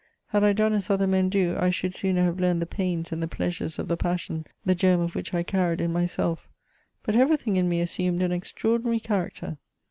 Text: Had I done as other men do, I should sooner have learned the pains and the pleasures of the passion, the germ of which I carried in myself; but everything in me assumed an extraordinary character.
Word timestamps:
Had 0.29 0.43
I 0.43 0.51
done 0.51 0.73
as 0.73 0.89
other 0.89 1.05
men 1.05 1.29
do, 1.29 1.55
I 1.59 1.69
should 1.69 1.93
sooner 1.93 2.23
have 2.23 2.39
learned 2.39 2.59
the 2.59 2.65
pains 2.65 3.11
and 3.11 3.21
the 3.21 3.27
pleasures 3.27 3.77
of 3.77 3.87
the 3.87 3.95
passion, 3.95 4.47
the 4.65 4.73
germ 4.73 4.99
of 4.99 5.13
which 5.13 5.31
I 5.31 5.43
carried 5.43 5.79
in 5.79 5.93
myself; 5.93 6.49
but 7.03 7.15
everything 7.15 7.55
in 7.55 7.69
me 7.69 7.81
assumed 7.81 8.23
an 8.23 8.31
extraordinary 8.31 8.99
character. 8.99 9.59